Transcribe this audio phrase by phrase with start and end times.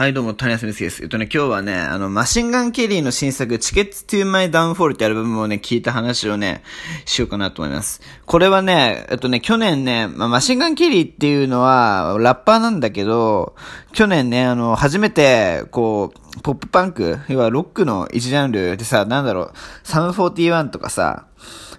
[0.00, 1.02] はい、どうも、谷康美です。
[1.02, 6.62] えっとね、今日はね、あの、 Machine Gun Kelly の新作、 Tickets to My Downfall ってアルバムをね、聞いた話をね、
[7.04, 8.00] しようかなと思います。
[8.24, 13.54] これはね、えっとね、去年ね、まあ、 Machine Gun Kelly っていうのは、ラッパーなんだけど、
[13.92, 19.52] 去年ね、あの、初めて、こう、ポップパンク、要はロックの一ジャンルでさ、なんだろう、
[19.84, 21.26] Sum 41とかさ、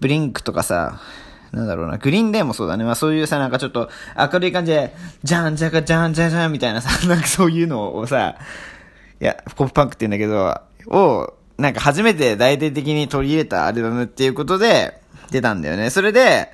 [0.00, 1.02] Blink とかさ、
[1.52, 2.84] なんだろうな、 Green Day もそうだね。
[2.84, 3.88] まあそういうさ、なんかちょっと
[4.32, 8.36] 明るい感じで、じゃんじゃかじゃんじゃじゃんみたいなさ、 なんかそういうのをさ、
[9.20, 15.90] いや、ポップパンクって言うんだけど、を、なんか初めて大々的に取り入れたアルバムっていうことで出たんだよね。
[15.90, 16.52] それで、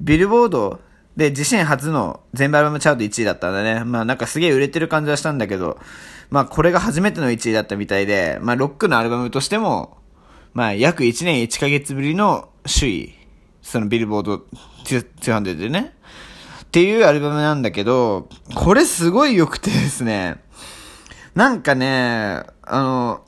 [0.00, 0.80] ビルボード
[1.16, 3.84] で自身初の全部アルバムチャート1位だったんだね。
[3.84, 5.78] まあなんかすげえ売れてる感じはしたんだけど、
[6.30, 9.98] まあこれが初めての1位だったみたいで、まあロックのアルバムとしても、
[10.54, 13.21] まあ約1年1ヶ月ぶりの首位
[13.62, 14.44] そのビルボード
[14.84, 15.94] 200でね。
[16.64, 20.42] っていうアルバムなんだけど、これすごい良くてですね、
[21.34, 23.24] なんかね、あの、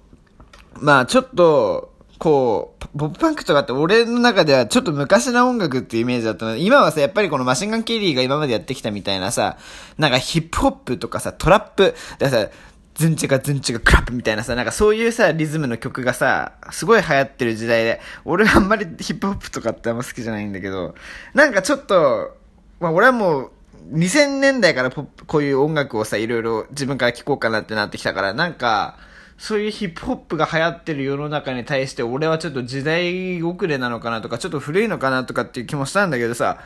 [0.81, 6.56] まあちょっと、こう、ポップパンクとかって俺の中ではちょっと昔な音楽っていうイメージだったの。
[6.56, 9.58] 今はさ、やっぱりこのマシンガンケリーが今までやってきたみたいなさ、
[9.98, 12.48] なんかヒップホップとかさ、トラップ、ださ、
[12.95, 20.95] ズンチがズンチがクラップみたいなさ、なんかそういうさ、リズムの曲がさ、すごい流行ってる時代で、俺はあんまりヒップホップとかってあんま好きじゃないんだけど、
[21.34, 22.36] なんかちょっと、
[22.78, 23.51] まあ俺はもう、
[23.92, 28.97] 2000年代からポップ、こういう音楽をさ、いろいろ自分から聴こうかなってなってきたから、なんか、
[29.36, 36.58] そういうヒップホップが流行ってる世の中に対して俺はちょっと時代遅れなのかなとか、ちょっと古いのかなとかっていう気もしたんだけどさ、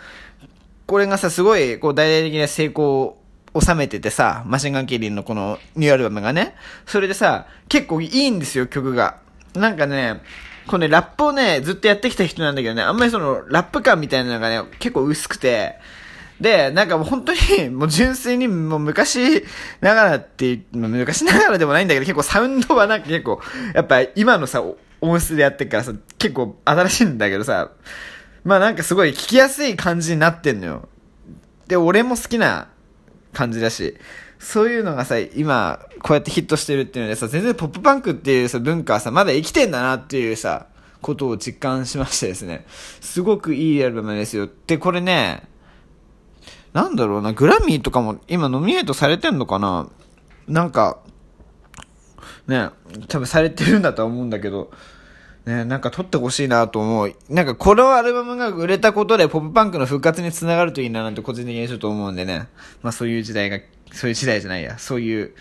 [0.87, 3.18] これがさ、すごい、こう、大々的な成功
[3.61, 6.55] 収めててさ、マシンガンキリンのこのニューアルバムがね、
[6.87, 9.19] それでさ、結構いいんですよ、曲が。
[9.55, 10.21] なんかね、
[10.67, 15.77] このね、ラップをね、ずっとやってきた人なんだけどね、あんまりその、ラップ感みたいなのがね、結構薄くて、
[16.41, 19.45] で、なんかもう本当に、もう純粋にもう昔
[19.81, 23.41] ながらって、昔ながらでもないんだけど、結構サウンドはなんか結構、
[23.75, 24.63] やっぱ今のさ、
[25.01, 27.71] 音質でやってるからさ、結構新しいんだけどさ、
[28.45, 30.89] まあなんかすごい聞きやすい感じになってんのよ。
[31.67, 32.69] で、俺も好きな
[33.33, 33.97] 感じだし、
[34.39, 40.67] そういうのがさ、今、こうやってヒットしてるっていうのでさ、全然ポップパンクっていうさ、文化はさ、まだ生きてんだなっていうさ、
[41.01, 42.67] ことを実感しましてですね。
[43.01, 44.49] すごくいいアルバムですよ。
[44.67, 45.43] で、これね、
[46.73, 49.89] なんだろうな、グラミーとかも今ノミネートされてんのかな？
[50.47, 50.99] なんか、
[52.47, 52.71] ね、
[53.09, 54.71] 多分されてるんだとは思うんだけど、
[55.49, 57.15] ね、なんか撮ってほしいなと思う。
[57.31, 62.49] なんかこのアルバムが売れたことでポップパンクの復活につながるといいななんて個人的にちょっと思うんでね。
[62.83, 63.59] まあそういう時代が、
[63.91, 64.79] そういう時代じゃないや。
[64.79, 65.35] そういう、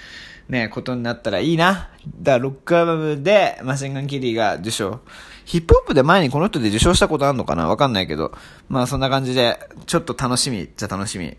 [0.47, 1.89] ね、ことになったらいいな。
[2.21, 5.01] だからロックアルバムでマシンガンキリーが受賞。
[5.43, 7.67] ヒップホップで前にこの人で受賞したことあるのかな？
[7.67, 8.31] わかんないけど。
[8.69, 11.35] まあそんな感じで、ちょっと楽しみじゃ楽しみ。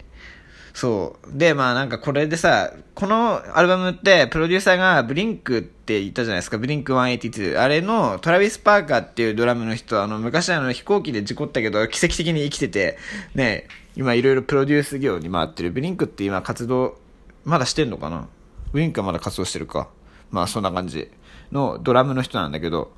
[0.75, 1.39] そう。
[1.39, 6.59] で、まあなんかこれでさ、このアルバムってプロデューサーがブリンクって言ったじゃないですか。
[6.59, 7.61] ブリンク182。
[7.61, 12.99] あれのトラビス・パーカーっていうドラムの人、あの昔あの飛行機で事故ったけど奇跡的に生きてて、
[13.35, 15.71] ね、今いろいろプロデュース業に回ってる。
[15.71, 16.99] ブリンクって今活動、
[17.45, 18.29] まだしてんのかな？
[18.73, 19.89] ブリンクはまだ活動してるか。
[20.31, 21.11] まあそんな感じ
[21.51, 22.93] のドラムの人なんだけど、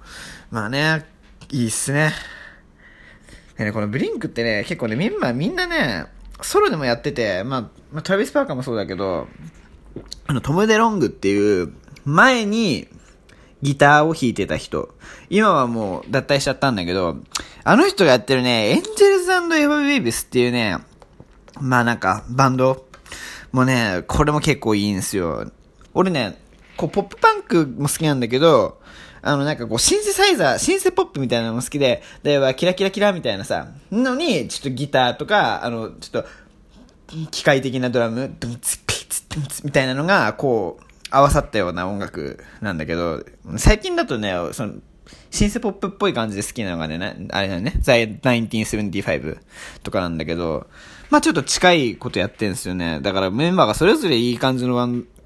[0.50, 1.06] まあね、
[1.50, 2.12] いいっすね。
[3.56, 6.06] でね、このブリンクってね、結構ね、みんな、みんなね、
[6.42, 7.60] ソロでもやってて、まあ、
[7.92, 9.26] まあ、トラビス・パーカーもそうだけど、
[10.26, 11.72] あの、トム・デ・ロングっていう、
[12.04, 12.88] 前に
[13.62, 14.94] ギターを弾いてた人。
[15.28, 17.16] 今はもう脱退しちゃったんだけど、
[17.64, 20.78] あの人がやってるね、エンジェルズエヴァ・ベイビスっていうね、
[21.60, 22.86] まあなんか、バンド。
[23.52, 25.50] もね、これも結構いいんですよ。
[25.92, 26.38] 俺ね、
[26.76, 28.80] こう、ポップパンクも好きなんだけど、
[29.22, 36.28] あの、なんかこう、シンセサイザー、シンセポップみたいなのも好きで、で、は、キラキラキラみたいなさ、のに、ちょっとギターとか、あの、ちょっと、
[37.30, 43.24] 機械的なドラム、ドンツピツドンツみたいなのが、こう、合わさったような音楽なんだけど、
[43.56, 44.74] 最近だとね、その、
[45.30, 49.38] シンセポップっぽい感じで好きなのがね、あれだよね、ザイ・1975
[49.82, 50.66] とかなんだけど、
[51.10, 53.00] まあちょっと近いことやってんすよね。
[53.00, 54.74] だからメンバーがそれぞれいい感じの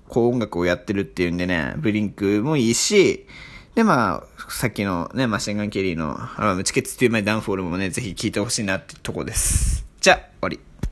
[0.09, 3.27] こう音楽をやってるっていうんでね、 Blink もいいし、
[3.75, 9.85] で、まあ、さっきのね、 Machine Gun Kelly のアルバム、 Tickets to My Downfall もね、ぜひ聞いてほしいなってとこです。
[10.01, 10.61] じゃあ、終わり。